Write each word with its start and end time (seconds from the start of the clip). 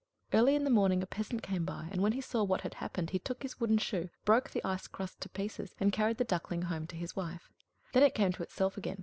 Early 0.33 0.55
in 0.55 0.63
the 0.63 0.71
morning 0.71 1.03
a 1.03 1.05
peasant 1.05 1.43
came 1.43 1.63
by, 1.63 1.87
and 1.91 2.01
when 2.01 2.13
he 2.13 2.21
saw 2.21 2.43
what 2.43 2.61
had 2.61 2.73
happened, 2.73 3.11
he 3.11 3.19
took 3.19 3.43
his 3.43 3.59
wooden 3.59 3.77
shoe, 3.77 4.09
broke 4.25 4.49
the 4.49 4.63
ice 4.65 4.87
crust 4.87 5.21
to 5.21 5.29
pieces, 5.29 5.75
and 5.79 5.93
carried 5.93 6.17
the 6.17 6.23
Duckling 6.23 6.63
home 6.63 6.87
to 6.87 6.95
his 6.95 7.15
wife. 7.15 7.51
Then 7.93 8.01
it 8.01 8.15
came 8.15 8.31
to 8.31 8.41
itself 8.41 8.77
again. 8.77 8.97